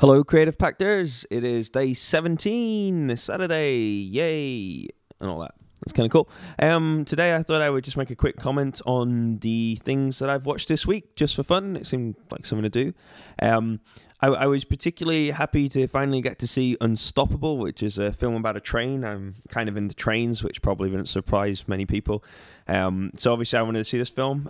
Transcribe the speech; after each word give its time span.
Hello, 0.00 0.22
Creative 0.22 0.56
Pactors. 0.56 1.26
It 1.28 1.42
is 1.42 1.70
day 1.70 1.92
17, 1.92 3.16
Saturday. 3.16 3.74
Yay. 3.74 4.86
And 5.18 5.28
all 5.28 5.40
that. 5.40 5.56
That's 5.80 5.92
kind 5.92 6.06
of 6.06 6.12
cool. 6.12 6.28
Um, 6.60 7.04
today, 7.04 7.34
I 7.34 7.42
thought 7.42 7.62
I 7.62 7.68
would 7.68 7.82
just 7.82 7.96
make 7.96 8.10
a 8.10 8.14
quick 8.14 8.36
comment 8.36 8.80
on 8.86 9.38
the 9.38 9.74
things 9.82 10.20
that 10.20 10.30
I've 10.30 10.46
watched 10.46 10.68
this 10.68 10.86
week, 10.86 11.16
just 11.16 11.34
for 11.34 11.42
fun. 11.42 11.74
It 11.74 11.84
seemed 11.84 12.14
like 12.30 12.46
something 12.46 12.62
to 12.62 12.68
do. 12.68 12.94
Um, 13.42 13.80
I, 14.20 14.28
I, 14.28 14.46
was 14.46 14.64
particularly 14.64 15.30
happy 15.32 15.68
to 15.70 15.88
finally 15.88 16.20
get 16.20 16.38
to 16.38 16.46
see 16.46 16.76
Unstoppable, 16.80 17.58
which 17.58 17.82
is 17.82 17.98
a 17.98 18.12
film 18.12 18.36
about 18.36 18.56
a 18.56 18.60
train. 18.60 19.04
I'm 19.04 19.34
kind 19.48 19.68
of 19.68 19.76
into 19.76 19.96
trains, 19.96 20.44
which 20.44 20.62
probably 20.62 20.90
wouldn't 20.90 21.08
surprise 21.08 21.66
many 21.66 21.86
people. 21.86 22.22
Um, 22.68 23.10
so 23.16 23.32
obviously, 23.32 23.58
I 23.58 23.62
wanted 23.62 23.78
to 23.78 23.84
see 23.84 23.98
this 23.98 24.10
film. 24.10 24.48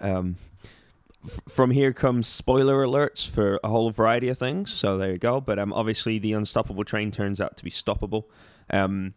From 1.48 1.72
here 1.72 1.92
comes 1.92 2.26
spoiler 2.26 2.84
alerts 2.86 3.28
for 3.28 3.58
a 3.64 3.68
whole 3.68 3.90
variety 3.90 4.28
of 4.28 4.38
things. 4.38 4.72
So 4.72 4.96
there 4.96 5.12
you 5.12 5.18
go. 5.18 5.40
But 5.40 5.58
um, 5.58 5.72
obviously, 5.72 6.18
the 6.18 6.32
unstoppable 6.32 6.84
train 6.84 7.10
turns 7.10 7.40
out 7.40 7.56
to 7.56 7.64
be 7.64 7.70
stoppable. 7.70 8.24
Um, 8.70 9.14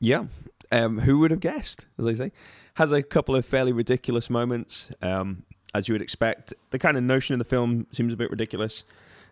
yeah. 0.00 0.24
Um, 0.72 1.00
who 1.00 1.18
would 1.18 1.30
have 1.30 1.40
guessed? 1.40 1.86
As 1.98 2.06
I 2.06 2.14
say, 2.14 2.32
has 2.74 2.92
a 2.92 3.02
couple 3.02 3.36
of 3.36 3.46
fairly 3.46 3.72
ridiculous 3.72 4.28
moments, 4.30 4.90
um, 5.02 5.44
as 5.74 5.86
you 5.86 5.94
would 5.94 6.02
expect. 6.02 6.54
The 6.70 6.78
kind 6.78 6.96
of 6.96 7.02
notion 7.02 7.34
of 7.34 7.38
the 7.38 7.44
film 7.44 7.86
seems 7.92 8.12
a 8.12 8.16
bit 8.16 8.30
ridiculous 8.30 8.82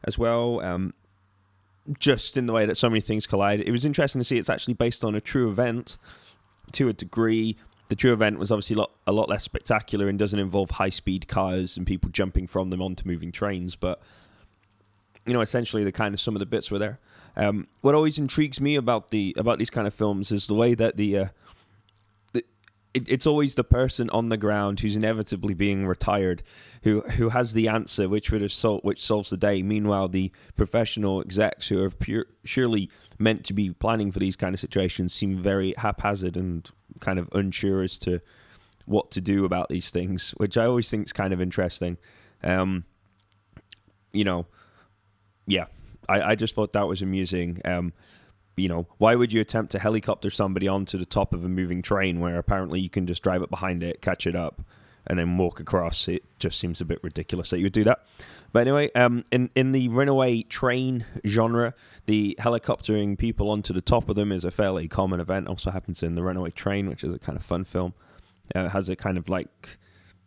as 0.05 0.19
well. 0.19 0.61
Um, 0.61 0.95
just 1.99 2.37
in 2.37 2.47
the 2.47 2.53
way 2.53 2.67
that 2.67 2.77
so 2.77 2.89
many 2.89 3.01
things 3.01 3.27
collide. 3.27 3.61
It 3.61 3.71
was 3.71 3.85
interesting 3.85 4.21
to 4.21 4.25
see 4.25 4.39
it's 4.39 4.51
actually 4.51 4.75
based 4.75 5.05
on 5.05 5.15
a 5.15 5.21
true 5.21 5.51
event 5.51 5.99
to 6.73 6.89
a 6.89 6.93
degree 6.93 7.57
the 7.89 7.97
true 7.97 8.13
event 8.13 8.39
was 8.39 8.51
obviously 8.51 8.75
a 8.75 8.79
lot, 8.79 8.91
a 9.07 9.13
lot 9.13 9.29
less 9.29 9.45
spectacular 9.45 10.09
and 10.09 10.19
doesn't 10.19 10.39
involve 10.39 10.71
high 10.71 10.91
speed 10.91 11.29
cars 11.29 11.77
and 11.77 11.87
people 11.87 12.11
jumping 12.11 12.47
from 12.47 12.71
them 12.71 12.81
onto 12.81 13.07
moving 13.07 13.31
trains. 13.31 13.77
But 13.77 14.01
you 15.27 15.33
know, 15.33 15.41
essentially, 15.41 15.85
the 15.85 15.93
kind 15.93 16.15
of 16.15 16.21
some 16.21 16.35
of 16.35 16.41
the 16.41 16.47
bits 16.47 16.71
were 16.71 16.79
there. 16.79 16.99
Um, 17.37 17.67
what 17.81 17.95
always 17.95 18.19
intrigues 18.19 18.61
me 18.61 18.77
about 18.77 19.11
the 19.11 19.35
about 19.37 19.59
these 19.59 19.71
kind 19.71 19.87
of 19.87 19.95
films 19.95 20.31
is 20.31 20.47
the 20.47 20.55
way 20.55 20.75
that 20.75 20.97
the, 20.97 21.19
uh, 21.19 21.27
it, 22.95 23.09
it's 23.09 23.27
always 23.27 23.57
the 23.57 23.65
person 23.65 24.09
on 24.11 24.29
the 24.29 24.37
ground 24.37 24.81
who's 24.81 24.97
inevitably 24.97 25.53
being 25.53 25.87
retired, 25.87 26.43
who 26.85 27.01
who 27.01 27.29
has 27.31 27.53
the 27.53 27.69
answer, 27.69 28.09
which 28.09 28.31
would 28.31 28.41
have 28.41 28.53
sol- 28.53 28.81
which 28.81 29.03
solves 29.03 29.31
the 29.31 29.37
day. 29.37 29.63
Meanwhile, 29.63 30.09
the 30.09 30.33
professional 30.57 31.21
execs 31.21 31.69
who 31.69 31.83
are 31.83 31.91
pure, 31.91 32.27
surely 32.45 32.89
meant 33.19 33.45
to 33.47 33.53
be 33.53 33.71
planning 33.71 34.13
for 34.13 34.21
these 34.21 34.37
kind 34.37 34.55
of 34.55 34.61
situations 34.61 35.13
seem 35.13 35.43
very 35.43 35.75
haphazard 35.77 36.37
and 36.37 36.71
kind 37.01 37.19
of 37.19 37.29
unsure 37.33 37.83
as 37.83 37.99
to 37.99 38.21
what 38.87 39.11
to 39.11 39.21
do 39.21 39.45
about 39.45 39.69
these 39.69 39.91
things, 39.91 40.33
which 40.37 40.57
I 40.57 40.65
always 40.67 40.89
think 40.89 41.07
is 41.07 41.13
kind 41.13 41.33
of 41.33 41.41
interesting. 41.41 41.97
Um, 42.43 42.85
you 44.13 44.25
know, 44.25 44.47
yeah, 45.47 45.67
I, 46.09 46.23
I 46.23 46.35
just 46.35 46.55
thought 46.55 46.75
that 46.75 46.87
was 46.87 47.03
amusing. 47.03 47.61
Um, 47.65 47.93
you 48.57 48.69
know, 48.69 48.87
why 48.99 49.15
would 49.15 49.33
you 49.33 49.41
attempt 49.41 49.73
to 49.73 49.79
helicopter 49.79 50.31
somebody 50.31 50.69
onto 50.69 50.99
the 50.99 51.07
top 51.07 51.35
of 51.35 51.45
a 51.45 51.49
moving 51.49 51.83
train 51.83 52.21
where 52.21 52.39
apparently 52.39 52.81
you 52.81 52.91
can 52.91 53.07
just 53.07 53.23
drive 53.23 53.43
it 53.43 53.51
behind 53.51 53.83
it, 53.83 54.01
catch 54.01 54.27
it 54.27 54.37
up, 54.37 54.63
and 55.07 55.19
then 55.19 55.37
walk 55.37 55.61
across? 55.61 56.09
It 56.09 56.25
just 56.39 56.59
seems 56.59 56.81
a 56.81 56.85
bit 56.85 57.01
ridiculous 57.03 57.51
that 57.51 57.59
you 57.59 57.65
would 57.65 57.73
do 57.73 57.85
that. 57.85 58.07
But 58.53 58.61
anyway, 58.61 58.93
um, 58.95 59.25
in 59.33 59.51
in 59.57 59.73
the 59.73 59.89
runaway 59.89 60.43
train 60.43 61.05
genre, 61.27 61.75
the 62.07 62.37
helicoptering 62.39 63.19
people 63.19 63.51
onto 63.51 63.73
the 63.73 63.81
top 63.81 64.09
of 64.09 64.15
them 64.15 64.31
is 64.31 64.45
a 64.45 64.51
fairly 64.53 64.87
common 64.87 65.19
event. 65.19 65.49
Also 65.49 65.71
happens 65.73 66.03
in 66.03 66.15
the 66.15 66.23
Runaway 66.23 66.51
Train, 66.51 66.89
which 66.89 67.03
is 67.03 67.13
a 67.13 67.19
kind 67.19 67.37
of 67.37 67.45
fun 67.45 67.65
film. 67.65 67.95
Uh, 68.55 68.67
it 68.67 68.69
has 68.71 68.89
a 68.89 68.95
kind 68.95 69.19
of 69.19 69.29
like, 69.29 69.79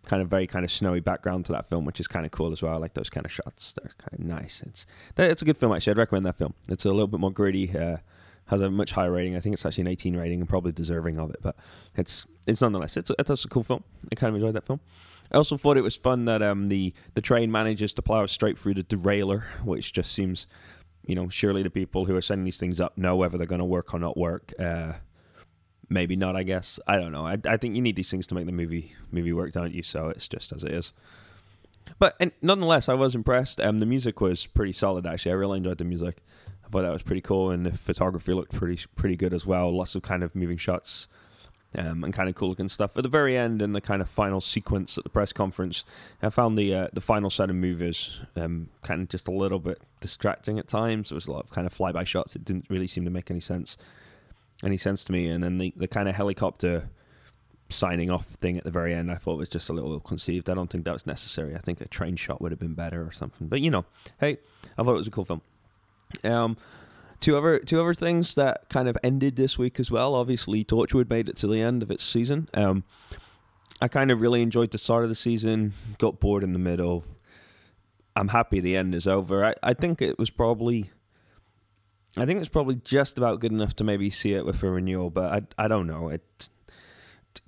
kind 0.06 0.22
of 0.22 0.28
very 0.28 0.48
kind 0.48 0.66
of 0.66 0.72
snowy 0.72 1.00
background 1.00 1.46
to 1.46 1.54
that 1.54 1.70
film, 1.70 1.86
which 1.86 2.00
is 2.00 2.08
kind 2.08 2.26
of 2.26 2.32
cool 2.32 2.52
as 2.52 2.62
well. 2.62 2.74
I 2.74 2.78
like 2.78 2.96
those 2.96 3.10
kind 3.10 3.26
of 3.26 3.32
shots; 3.32 3.74
they're 3.74 3.94
kind 3.98 4.20
of 4.20 4.20
nice. 4.20 4.62
It's 4.66 4.86
it's 5.18 5.42
a 5.42 5.46
good 5.46 5.58
film 5.58 5.74
actually. 5.74 5.92
I'd 5.92 5.98
recommend 5.98 6.26
that 6.26 6.38
film. 6.38 6.54
It's 6.68 6.84
a 6.84 6.90
little 6.90 7.08
bit 7.08 7.22
more 7.22 7.32
gritty. 7.32 7.78
Uh, 7.78 7.98
has 8.48 8.62
a 8.62 8.70
much 8.70 8.92
higher 8.92 9.12
rating. 9.12 9.36
I 9.36 9.40
think 9.40 9.54
it's 9.54 9.66
actually 9.66 9.82
an 9.82 9.88
18 9.90 10.16
rating 10.16 10.40
and 10.40 10.50
probably 10.50 10.72
deserving 10.72 11.20
of 11.20 11.30
it. 11.30 11.38
But 11.42 11.56
it's 11.96 12.26
it's 12.46 12.62
nonetheless 12.62 12.98
it's 12.98 13.12
it's 13.18 13.46
a 13.46 13.48
cool 13.48 13.64
film. 13.64 13.84
I 14.12 14.16
kind 14.16 14.30
of 14.30 14.36
enjoyed 14.36 14.56
that 14.56 14.66
film. 14.66 14.80
I 15.32 15.38
also 15.38 15.58
thought 15.58 15.78
it 15.78 15.84
was 15.84 15.96
fun 15.96 16.26
that 16.26 16.42
um, 16.42 16.70
the 16.70 16.94
the 17.14 17.22
train 17.22 17.52
manages 17.52 17.94
to 17.94 18.02
plow 18.02 18.26
straight 18.26 18.58
through 18.58 18.76
the 18.76 18.84
derailer, 18.84 19.46
which 19.64 19.94
just 19.94 20.14
seems, 20.14 20.48
you 21.06 21.16
know, 21.16 21.30
surely 21.30 21.64
the 21.64 21.70
people 21.70 22.06
who 22.06 22.16
are 22.16 22.22
setting 22.22 22.46
these 22.46 22.58
things 22.58 22.80
up 22.80 22.98
know 22.98 23.16
whether 23.16 23.38
they're 23.38 23.48
going 23.48 23.60
to 23.60 23.66
work 23.66 23.94
or 23.94 24.00
not 24.00 24.18
work. 24.18 24.54
Uh, 24.58 24.94
maybe 25.90 26.16
not. 26.16 26.36
I 26.36 26.44
guess 26.44 26.80
I 26.88 26.98
don't 26.98 27.12
know. 27.12 27.28
I, 27.28 27.38
I 27.46 27.58
think 27.58 27.76
you 27.76 27.82
need 27.82 27.98
these 27.98 28.10
things 28.10 28.28
to 28.28 28.36
make 28.36 28.46
the 28.46 28.52
movie 28.54 28.94
movie 29.12 29.34
work, 29.34 29.52
don't 29.52 29.74
you? 29.74 29.84
So 29.84 30.08
it's 30.10 30.28
just 30.28 30.54
as 30.54 30.64
it 30.64 30.72
is. 30.72 30.94
But 32.00 32.16
and 32.20 32.32
nonetheless, 32.42 32.88
I 32.88 32.94
was 32.94 33.16
impressed. 33.16 33.60
Um, 33.60 33.80
the 33.80 33.86
music 33.86 34.22
was 34.22 34.46
pretty 34.46 34.74
solid. 34.74 35.06
Actually, 35.06 35.32
I 35.34 35.36
really 35.36 35.58
enjoyed 35.58 35.78
the 35.78 35.86
music. 35.86 36.24
I 36.68 36.70
thought 36.70 36.82
that 36.82 36.94
was 36.94 37.04
pretty 37.04 37.22
cool, 37.22 37.52
and 37.52 37.66
the 37.66 37.78
photography 37.78 38.34
looked 38.34 38.52
pretty 38.54 38.84
pretty 38.96 39.16
good 39.16 39.34
as 39.34 39.46
well. 39.46 39.76
Lots 39.76 39.96
of 39.96 40.02
kind 40.02 40.24
of 40.24 40.36
moving 40.36 40.58
shots 40.58 41.08
um, 41.76 42.04
and 42.04 42.14
kind 42.14 42.28
of 42.28 42.36
cool 42.36 42.50
looking 42.50 42.68
stuff. 42.68 42.98
At 42.98 43.04
the 43.04 43.10
very 43.10 43.38
end, 43.38 43.62
in 43.62 43.74
the 43.74 43.82
kind 43.82 44.02
of 44.02 44.10
final 44.10 44.42
sequence 44.42 44.98
at 44.98 45.04
the 45.04 45.10
press 45.10 45.32
conference, 45.32 45.84
I 46.22 46.30
found 46.30 46.58
the 46.58 46.74
uh, 46.74 46.88
the 46.94 47.02
final 47.02 47.30
set 47.30 47.50
of 47.50 47.56
movies 47.56 48.20
um, 48.36 48.70
kind 48.84 49.02
of 49.02 49.10
just 49.10 49.28
a 49.28 49.32
little 49.32 49.60
bit 49.60 49.82
distracting 50.02 50.60
at 50.60 50.68
times. 50.68 51.10
There 51.10 51.16
was 51.16 51.28
a 51.28 51.32
lot 51.32 51.44
of 51.44 51.52
kind 51.52 51.68
of 51.68 51.74
flyby 51.74 52.06
shots. 52.06 52.36
It 52.36 52.44
didn't 52.44 52.66
really 52.70 52.88
seem 52.88 53.06
to 53.06 53.12
make 53.12 53.32
any 53.32 53.40
sense, 53.40 53.78
any 54.64 54.78
sense 54.78 55.04
to 55.06 55.12
me. 55.12 55.28
And 55.28 55.44
then 55.44 55.58
the, 55.58 55.74
the 55.76 55.88
kind 55.88 56.10
of 56.10 56.16
helicopter 56.16 56.90
signing 57.70 58.10
off 58.10 58.26
thing 58.26 58.58
at 58.58 58.64
the 58.64 58.72
very 58.72 58.94
end, 58.94 59.12
I 59.12 59.16
thought 59.16 59.38
was 59.38 59.50
just 59.50 59.70
a 59.70 59.74
little 59.74 60.00
conceived. 60.00 60.50
I 60.50 60.54
don't 60.54 60.70
think 60.70 60.86
that 60.86 60.94
was 60.94 61.06
necessary. 61.06 61.56
I 61.56 61.60
think 61.60 61.82
a 61.82 61.88
train 61.88 62.16
shot 62.16 62.42
would 62.42 62.52
have 62.52 62.60
been 62.60 62.74
better 62.76 63.06
or 63.06 63.12
something. 63.12 63.48
But 63.48 63.62
you 63.62 63.72
know, 63.72 63.86
hey, 64.20 64.38
I 64.78 64.84
thought 64.84 64.94
it 64.94 64.98
was 64.98 65.08
a 65.08 65.12
cool 65.12 65.26
film. 65.26 65.42
Um, 66.24 66.58
Two 67.20 67.36
other 67.36 67.58
two 67.58 67.82
other 67.82 67.96
things 67.96 68.36
that 68.36 68.70
kind 68.70 68.88
of 68.88 68.96
ended 69.04 69.38
this 69.38 69.58
week 69.58 69.80
as 69.80 69.90
well. 69.90 70.14
Obviously, 70.14 70.64
Torchwood 70.64 71.10
made 71.10 71.28
it 71.30 71.36
to 71.38 71.48
the 71.48 71.60
end 71.60 71.82
of 71.82 71.90
its 71.90 72.04
season. 72.04 72.48
Um, 72.54 72.84
I 73.82 73.88
kind 73.88 74.12
of 74.12 74.22
really 74.22 74.44
enjoyed 74.44 74.70
the 74.70 74.78
start 74.78 75.04
of 75.04 75.10
the 75.10 75.16
season. 75.16 75.74
Got 75.98 76.20
bored 76.20 76.44
in 76.44 76.54
the 76.54 76.60
middle. 76.60 77.06
I'm 78.16 78.28
happy 78.28 78.60
the 78.60 78.76
end 78.76 78.94
is 78.94 79.08
over. 79.08 79.44
I, 79.44 79.56
I 79.64 79.74
think 79.74 80.00
it 80.00 80.20
was 80.20 80.30
probably, 80.30 80.92
I 82.16 82.26
think 82.28 82.40
it's 82.40 82.50
probably 82.50 82.76
just 82.76 83.18
about 83.18 83.40
good 83.40 83.52
enough 83.52 83.76
to 83.78 83.84
maybe 83.84 84.12
see 84.12 84.34
it 84.34 84.46
with 84.46 84.62
a 84.62 84.70
renewal. 84.70 85.10
But 85.10 85.34
I 85.58 85.66
I 85.66 85.68
don't 85.68 85.88
know. 85.88 86.10
It 86.10 86.50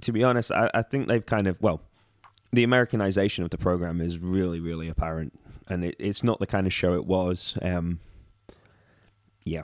to 0.02 0.12
be 0.12 0.24
honest, 0.24 0.52
I, 0.52 0.72
I 0.74 0.82
think 0.82 1.08
they've 1.08 1.26
kind 1.26 1.46
of 1.46 1.62
well, 1.62 1.82
the 2.52 2.64
Americanization 2.64 3.44
of 3.44 3.52
the 3.52 3.60
program 3.60 4.02
is 4.02 4.18
really 4.18 4.60
really 4.60 4.90
apparent, 4.90 5.40
and 5.68 5.86
it, 5.86 5.96
it's 6.00 6.24
not 6.24 6.40
the 6.40 6.48
kind 6.48 6.66
of 6.66 6.74
show 6.74 6.96
it 6.96 7.06
was. 7.06 7.56
Um, 7.62 8.00
yeah. 9.50 9.64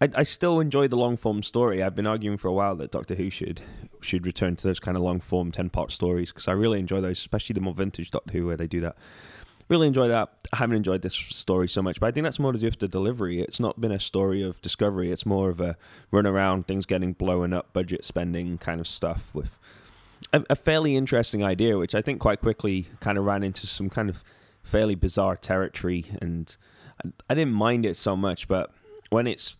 I, 0.00 0.08
I 0.14 0.22
still 0.22 0.60
enjoy 0.60 0.88
the 0.88 0.96
long 0.96 1.16
form 1.16 1.42
story. 1.42 1.82
I've 1.82 1.94
been 1.94 2.06
arguing 2.06 2.38
for 2.38 2.48
a 2.48 2.52
while 2.52 2.74
that 2.76 2.90
Doctor 2.90 3.14
Who 3.14 3.28
should 3.30 3.60
should 4.00 4.26
return 4.26 4.56
to 4.56 4.66
those 4.66 4.80
kind 4.80 4.96
of 4.96 5.02
long 5.02 5.20
form 5.20 5.52
ten 5.52 5.68
part 5.70 5.92
stories 5.92 6.30
because 6.30 6.48
I 6.48 6.52
really 6.52 6.78
enjoy 6.78 7.00
those, 7.00 7.18
especially 7.18 7.54
the 7.54 7.60
more 7.60 7.74
vintage 7.74 8.10
Doctor 8.10 8.32
Who 8.32 8.46
where 8.46 8.56
they 8.56 8.66
do 8.66 8.80
that. 8.80 8.96
Really 9.68 9.86
enjoy 9.86 10.08
that. 10.08 10.30
I 10.52 10.56
haven't 10.58 10.76
enjoyed 10.76 11.02
this 11.02 11.14
story 11.14 11.68
so 11.68 11.82
much, 11.82 11.98
but 11.98 12.06
I 12.06 12.10
think 12.10 12.24
that's 12.24 12.38
more 12.38 12.52
to 12.52 12.58
do 12.58 12.66
with 12.66 12.78
the 12.78 12.88
delivery. 12.88 13.40
It's 13.40 13.60
not 13.60 13.80
been 13.80 13.92
a 13.92 13.98
story 13.98 14.42
of 14.42 14.60
discovery. 14.60 15.10
It's 15.10 15.24
more 15.24 15.48
of 15.48 15.60
a 15.60 15.76
run 16.10 16.26
around, 16.26 16.66
things 16.66 16.84
getting 16.84 17.14
blown 17.14 17.54
up, 17.54 17.72
budget 17.72 18.04
spending 18.04 18.58
kind 18.58 18.78
of 18.78 18.86
stuff 18.86 19.30
with 19.34 19.58
a, 20.32 20.44
a 20.50 20.56
fairly 20.56 20.96
interesting 20.96 21.42
idea, 21.44 21.78
which 21.78 21.94
I 21.94 22.02
think 22.02 22.20
quite 22.20 22.40
quickly 22.40 22.88
kind 23.00 23.18
of 23.18 23.24
ran 23.24 23.42
into 23.42 23.66
some 23.66 23.88
kind 23.88 24.10
of 24.10 24.22
fairly 24.62 24.94
bizarre 24.94 25.36
territory, 25.36 26.06
and 26.20 26.56
I, 27.04 27.10
I 27.30 27.34
didn't 27.34 27.54
mind 27.54 27.86
it 27.86 27.96
so 27.96 28.16
much, 28.16 28.48
but 28.48 28.70
when 29.14 29.28
it's 29.28 29.56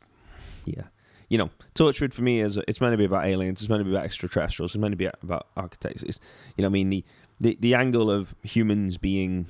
yeah. 0.64 0.82
you 1.28 1.38
know 1.38 1.48
torchwood 1.76 2.12
for 2.12 2.22
me 2.22 2.40
is 2.40 2.58
it's 2.68 2.80
meant 2.80 2.92
to 2.92 2.98
be 2.98 3.04
about 3.04 3.24
aliens 3.24 3.62
it's 3.62 3.68
meant 3.68 3.80
to 3.80 3.84
be 3.84 3.92
about 3.92 4.04
extraterrestrials 4.04 4.72
it's 4.74 4.80
meant 4.80 4.92
to 4.92 4.96
be 4.96 5.08
about 5.22 5.46
architects. 5.56 6.02
It's 6.02 6.18
you 6.56 6.62
know 6.62 6.68
i 6.68 6.70
mean 6.70 6.90
the 6.90 7.04
the, 7.40 7.56
the 7.60 7.74
angle 7.74 8.10
of 8.10 8.34
humans 8.42 8.98
being 8.98 9.46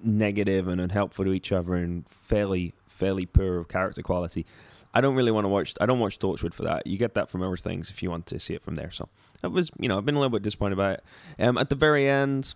negative 0.00 0.68
and 0.68 0.80
unhelpful 0.80 1.24
to 1.24 1.32
each 1.32 1.50
other 1.50 1.74
and 1.74 2.08
fairly 2.08 2.74
fairly 2.86 3.26
poor 3.26 3.58
of 3.58 3.68
character 3.68 4.02
quality 4.02 4.46
i 4.94 5.00
don't 5.00 5.16
really 5.16 5.32
want 5.32 5.44
to 5.44 5.48
watch 5.48 5.74
i 5.80 5.86
don't 5.86 5.98
watch 5.98 6.18
torchwood 6.18 6.54
for 6.54 6.62
that. 6.62 6.86
You 6.86 6.96
get 6.96 7.14
that 7.14 7.28
from 7.28 7.42
other 7.42 7.56
things 7.56 7.90
if 7.90 8.02
you 8.02 8.10
want 8.10 8.26
to 8.26 8.38
see 8.38 8.54
it 8.54 8.62
from 8.62 8.76
there 8.76 8.90
so. 8.90 9.08
It 9.42 9.48
was 9.48 9.70
you 9.80 9.88
know 9.88 9.98
i've 9.98 10.04
been 10.04 10.14
a 10.14 10.20
little 10.20 10.30
bit 10.30 10.42
disappointed 10.42 10.74
about 10.74 10.92
it. 10.94 11.04
Um 11.44 11.58
at 11.58 11.68
the 11.70 11.76
very 11.76 12.08
end 12.08 12.54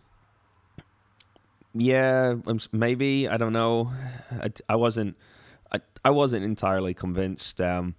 yeah 1.74 2.34
maybe 2.72 3.28
i 3.28 3.36
don't 3.36 3.52
know. 3.52 3.92
I, 4.32 4.48
I 4.68 4.76
wasn't 4.76 5.16
I, 5.72 5.80
I 6.04 6.10
wasn't 6.10 6.44
entirely 6.44 6.94
convinced. 6.94 7.60
Um, 7.60 7.94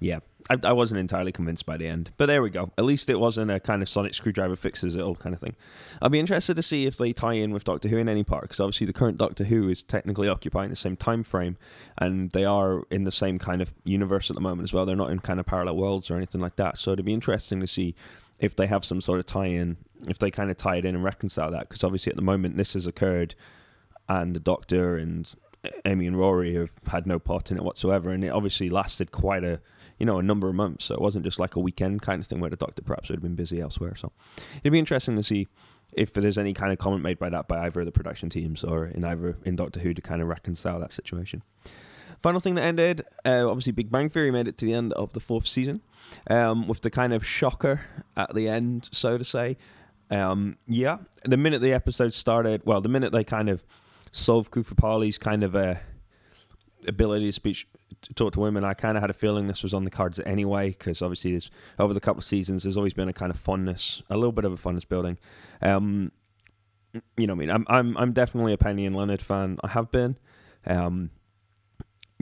yeah, 0.00 0.18
I, 0.50 0.56
I 0.64 0.72
wasn't 0.72 0.98
entirely 0.98 1.30
convinced 1.30 1.64
by 1.64 1.76
the 1.76 1.86
end, 1.86 2.10
but 2.16 2.26
there 2.26 2.42
we 2.42 2.50
go. 2.50 2.72
At 2.76 2.84
least 2.84 3.08
it 3.08 3.20
wasn't 3.20 3.50
a 3.50 3.60
kind 3.60 3.82
of 3.82 3.88
sonic 3.88 4.14
screwdriver 4.14 4.56
fixes 4.56 4.96
it 4.96 5.00
all 5.00 5.14
kind 5.14 5.34
of 5.34 5.40
thing. 5.40 5.54
I'll 6.00 6.08
be 6.08 6.18
interested 6.18 6.54
to 6.56 6.62
see 6.62 6.86
if 6.86 6.96
they 6.96 7.12
tie 7.12 7.34
in 7.34 7.52
with 7.52 7.64
Doctor 7.64 7.88
Who 7.88 7.98
in 7.98 8.08
any 8.08 8.24
part, 8.24 8.42
because 8.42 8.58
obviously 8.58 8.86
the 8.86 8.92
current 8.92 9.18
Doctor 9.18 9.44
Who 9.44 9.68
is 9.68 9.82
technically 9.82 10.28
occupying 10.28 10.70
the 10.70 10.76
same 10.76 10.96
time 10.96 11.22
frame, 11.22 11.56
and 11.98 12.30
they 12.32 12.44
are 12.44 12.82
in 12.90 13.04
the 13.04 13.12
same 13.12 13.38
kind 13.38 13.62
of 13.62 13.72
universe 13.84 14.30
at 14.30 14.34
the 14.34 14.42
moment 14.42 14.68
as 14.68 14.72
well. 14.72 14.84
They're 14.84 14.96
not 14.96 15.10
in 15.10 15.20
kind 15.20 15.38
of 15.38 15.46
parallel 15.46 15.76
worlds 15.76 16.10
or 16.10 16.16
anything 16.16 16.40
like 16.40 16.56
that. 16.56 16.78
So 16.78 16.92
it'd 16.92 17.04
be 17.04 17.14
interesting 17.14 17.60
to 17.60 17.66
see 17.66 17.94
if 18.40 18.56
they 18.56 18.66
have 18.66 18.84
some 18.84 19.00
sort 19.00 19.20
of 19.20 19.26
tie-in, 19.26 19.76
if 20.08 20.18
they 20.18 20.32
kind 20.32 20.50
of 20.50 20.56
tie 20.56 20.76
it 20.76 20.84
in 20.84 20.96
and 20.96 21.04
reconcile 21.04 21.52
that, 21.52 21.68
because 21.68 21.84
obviously 21.84 22.10
at 22.10 22.16
the 22.16 22.22
moment 22.22 22.56
this 22.56 22.72
has 22.72 22.86
occurred, 22.86 23.36
and 24.08 24.34
the 24.34 24.40
Doctor 24.40 24.96
and 24.96 25.32
Amy 25.84 26.06
and 26.06 26.18
Rory 26.18 26.54
have 26.54 26.72
had 26.86 27.06
no 27.06 27.18
part 27.18 27.50
in 27.50 27.56
it 27.56 27.62
whatsoever, 27.62 28.10
and 28.10 28.24
it 28.24 28.28
obviously 28.28 28.68
lasted 28.70 29.12
quite 29.12 29.44
a 29.44 29.60
you 29.98 30.06
know 30.06 30.18
a 30.18 30.22
number 30.22 30.48
of 30.48 30.54
months. 30.54 30.86
So 30.86 30.94
it 30.94 31.00
wasn't 31.00 31.24
just 31.24 31.38
like 31.38 31.56
a 31.56 31.60
weekend 31.60 32.02
kind 32.02 32.20
of 32.20 32.26
thing 32.26 32.40
where 32.40 32.50
the 32.50 32.56
Doctor 32.56 32.82
perhaps 32.82 33.08
would 33.08 33.16
have 33.16 33.22
been 33.22 33.34
busy 33.34 33.60
elsewhere. 33.60 33.94
So 33.94 34.12
it'd 34.62 34.72
be 34.72 34.78
interesting 34.78 35.16
to 35.16 35.22
see 35.22 35.48
if 35.92 36.12
there's 36.14 36.38
any 36.38 36.54
kind 36.54 36.72
of 36.72 36.78
comment 36.78 37.02
made 37.02 37.18
by 37.18 37.28
that 37.28 37.48
by 37.48 37.66
either 37.66 37.80
of 37.80 37.86
the 37.86 37.92
production 37.92 38.28
teams 38.30 38.64
or 38.64 38.86
in 38.86 39.04
either 39.04 39.36
in 39.44 39.56
Doctor 39.56 39.80
Who 39.80 39.94
to 39.94 40.02
kind 40.02 40.22
of 40.22 40.28
reconcile 40.28 40.80
that 40.80 40.92
situation. 40.92 41.42
Final 42.22 42.40
thing 42.40 42.54
that 42.54 42.62
ended, 42.62 43.02
uh, 43.24 43.48
obviously, 43.48 43.72
Big 43.72 43.90
Bang 43.90 44.08
Theory 44.08 44.30
made 44.30 44.46
it 44.46 44.56
to 44.58 44.66
the 44.66 44.74
end 44.74 44.92
of 44.92 45.12
the 45.12 45.18
fourth 45.18 45.46
season, 45.46 45.80
um, 46.30 46.68
with 46.68 46.80
the 46.82 46.90
kind 46.90 47.12
of 47.12 47.26
shocker 47.26 47.80
at 48.16 48.32
the 48.32 48.48
end, 48.48 48.88
so 48.92 49.18
to 49.18 49.24
say. 49.24 49.56
Um, 50.08 50.56
yeah, 50.68 50.98
the 51.24 51.36
minute 51.36 51.62
the 51.62 51.72
episode 51.72 52.14
started, 52.14 52.62
well, 52.64 52.80
the 52.80 52.88
minute 52.88 53.10
they 53.10 53.24
kind 53.24 53.48
of 53.48 53.64
solved 54.12 54.52
Koothrappali's 54.52 55.18
kind 55.18 55.42
of 55.42 55.56
uh, 55.56 55.74
ability 56.86 57.26
to 57.26 57.32
speak, 57.32 57.66
to 58.02 58.14
talk 58.14 58.34
to 58.34 58.40
women, 58.40 58.64
I 58.64 58.74
kind 58.74 58.96
of 58.96 59.02
had 59.02 59.10
a 59.10 59.14
feeling 59.14 59.48
this 59.48 59.62
was 59.62 59.74
on 59.74 59.84
the 59.84 59.90
cards 59.90 60.20
anyway, 60.20 60.70
because 60.70 61.02
obviously, 61.02 61.32
there's, 61.32 61.50
over 61.78 61.92
the 61.92 62.00
couple 62.00 62.20
of 62.20 62.24
seasons, 62.24 62.62
there's 62.62 62.76
always 62.76 62.94
been 62.94 63.08
a 63.08 63.12
kind 63.12 63.30
of 63.30 63.38
fondness, 63.38 64.02
a 64.08 64.16
little 64.16 64.32
bit 64.32 64.44
of 64.44 64.52
a 64.52 64.56
fondness 64.56 64.84
building. 64.84 65.18
Um, 65.60 66.12
you 67.16 67.26
know, 67.26 67.32
I 67.32 67.36
mean, 67.36 67.50
I'm 67.50 67.64
I'm 67.68 67.96
I'm 67.96 68.12
definitely 68.12 68.52
a 68.52 68.58
Penny 68.58 68.84
and 68.84 68.94
Leonard 68.94 69.22
fan. 69.22 69.58
I 69.64 69.68
have 69.68 69.90
been. 69.90 70.18
Um, 70.66 71.10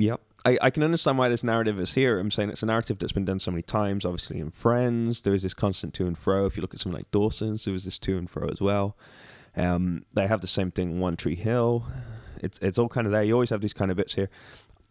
Yep. 0.01 0.21
I, 0.47 0.59
I 0.63 0.71
can 0.71 0.83
understand 0.83 1.19
why 1.19 1.29
this 1.29 1.45
narrative 1.45 1.79
is 1.79 1.93
here. 1.93 2.19
I'm 2.19 2.31
saying 2.31 2.49
it's 2.49 2.63
a 2.63 2.67
narrative 2.67 2.99
that's 2.99 3.13
been 3.13 3.27
done 3.27 3.39
so 3.39 3.51
many 3.51 3.63
times. 3.63 4.07
Obviously, 4.07 4.39
in 4.39 4.51
Friends, 4.51 5.21
there 5.21 5.35
was 5.35 5.43
this 5.43 5.53
constant 5.53 5.93
to 5.95 6.07
and 6.07 6.17
fro. 6.17 6.47
If 6.47 6.57
you 6.57 6.63
look 6.63 6.73
at 6.73 6.81
something 6.81 6.97
like 6.97 7.11
Dawson's, 7.11 7.65
there 7.65 7.73
was 7.73 7.85
this 7.85 7.99
to 7.99 8.17
and 8.17 8.31
fro 8.31 8.49
as 8.49 8.61
well. 8.61 8.97
Um, 9.57 10.05
they 10.15 10.27
have 10.27 10.41
the 10.41 10.47
same 10.49 10.71
thing. 10.71 11.01
One 11.01 11.17
Tree 11.17 11.35
Hill. 11.35 11.85
It's 12.43 12.59
it's 12.63 12.79
all 12.79 12.89
kind 12.89 13.07
of 13.07 13.13
there. 13.13 13.23
You 13.23 13.35
always 13.35 13.51
have 13.51 13.61
these 13.61 13.75
kind 13.75 13.91
of 13.91 13.97
bits 13.97 14.15
here. 14.15 14.31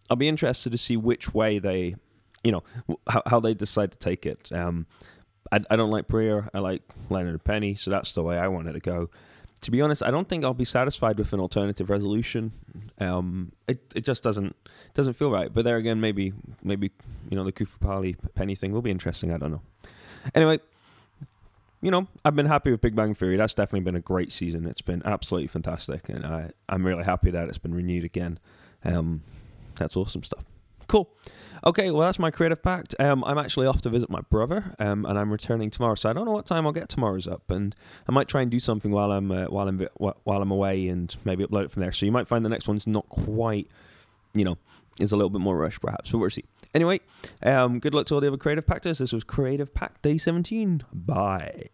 I'll 0.09 0.17
be 0.17 0.27
interested 0.27 0.71
to 0.71 0.77
see 0.77 0.97
which 0.97 1.33
way 1.33 1.59
they, 1.59 1.95
you 2.43 2.51
know, 2.51 2.63
how, 3.07 3.21
how 3.27 3.39
they 3.39 3.53
decide 3.53 3.91
to 3.91 3.97
take 3.97 4.25
it. 4.25 4.51
Um, 4.51 4.87
I, 5.51 5.59
I 5.69 5.75
don't 5.75 5.91
like 5.91 6.07
Priya. 6.07 6.49
I 6.53 6.59
like 6.59 6.81
Leonard 7.09 7.43
Penny, 7.43 7.75
so 7.75 7.91
that's 7.91 8.13
the 8.13 8.23
way 8.23 8.37
I 8.37 8.47
wanted 8.47 8.73
to 8.73 8.79
go 8.79 9.09
to 9.61 9.71
be 9.71 9.81
honest, 9.81 10.03
I 10.03 10.11
don't 10.11 10.27
think 10.27 10.43
I'll 10.43 10.53
be 10.53 10.65
satisfied 10.65 11.17
with 11.17 11.33
an 11.33 11.39
alternative 11.39 11.89
resolution. 11.89 12.51
Um, 12.99 13.51
it 13.67 13.79
it 13.95 14.01
just 14.01 14.23
doesn't 14.23 14.55
doesn't 14.93 15.13
feel 15.13 15.31
right. 15.31 15.53
But 15.53 15.65
there 15.65 15.77
again, 15.77 15.99
maybe 15.99 16.33
maybe 16.63 16.91
you 17.29 17.35
know 17.35 17.43
the 17.43 17.51
Koothrappali 17.51 18.15
Penny 18.35 18.55
thing 18.55 18.71
will 18.71 18.81
be 18.81 18.91
interesting. 18.91 19.33
I 19.33 19.37
don't 19.37 19.51
know. 19.51 19.61
Anyway, 20.33 20.59
you 21.81 21.91
know 21.91 22.07
I've 22.25 22.35
been 22.35 22.45
happy 22.45 22.71
with 22.71 22.81
Big 22.81 22.95
Bang 22.95 23.15
Theory. 23.15 23.37
That's 23.37 23.53
definitely 23.53 23.81
been 23.81 23.95
a 23.95 24.01
great 24.01 24.31
season. 24.31 24.65
It's 24.65 24.81
been 24.81 25.01
absolutely 25.05 25.47
fantastic, 25.47 26.09
and 26.09 26.25
I 26.25 26.51
I'm 26.67 26.85
really 26.85 27.03
happy 27.03 27.31
that 27.31 27.47
it's 27.47 27.57
been 27.57 27.73
renewed 27.73 28.03
again. 28.03 28.39
Um, 28.83 29.23
that's 29.75 29.95
awesome 29.95 30.23
stuff. 30.23 30.43
Cool. 30.87 31.09
Okay, 31.65 31.91
well, 31.91 32.01
that's 32.01 32.17
my 32.17 32.31
creative 32.31 32.63
pact. 32.63 32.95
Um, 32.99 33.23
I'm 33.23 33.37
actually 33.37 33.67
off 33.67 33.81
to 33.81 33.89
visit 33.89 34.09
my 34.09 34.21
brother, 34.21 34.75
um, 34.79 35.05
and 35.05 35.19
I'm 35.19 35.31
returning 35.31 35.69
tomorrow. 35.69 35.95
So 35.95 36.09
I 36.09 36.13
don't 36.13 36.25
know 36.25 36.31
what 36.31 36.45
time 36.45 36.65
I'll 36.65 36.71
get 36.71 36.89
tomorrow's 36.89 37.27
up, 37.27 37.51
and 37.51 37.75
I 38.07 38.11
might 38.11 38.27
try 38.27 38.41
and 38.41 38.49
do 38.49 38.59
something 38.59 38.91
while 38.91 39.11
I'm 39.11 39.31
uh, 39.31 39.45
while 39.45 39.67
I'm 39.67 39.87
while 39.97 40.41
I'm 40.41 40.51
away, 40.51 40.87
and 40.87 41.15
maybe 41.25 41.45
upload 41.45 41.65
it 41.65 41.71
from 41.71 41.81
there. 41.81 41.91
So 41.91 42.05
you 42.05 42.11
might 42.11 42.27
find 42.27 42.43
the 42.43 42.49
next 42.49 42.67
one's 42.67 42.87
not 42.87 43.07
quite, 43.09 43.67
you 44.33 44.45
know, 44.45 44.57
is 44.99 45.11
a 45.11 45.15
little 45.15 45.29
bit 45.29 45.41
more 45.41 45.57
rushed 45.57 45.81
perhaps, 45.81 46.11
but 46.11 46.17
we'll 46.17 46.29
see. 46.29 46.45
Anyway, 46.73 46.99
um, 47.43 47.79
good 47.79 47.93
luck 47.93 48.05
to 48.07 48.15
all 48.15 48.21
the 48.21 48.27
other 48.27 48.37
creative 48.37 48.67
pactors. 48.67 48.99
This 48.99 49.11
was 49.11 49.23
Creative 49.23 49.73
Pact 49.73 50.01
Day 50.01 50.17
17. 50.17 50.83
Bye. 50.93 51.69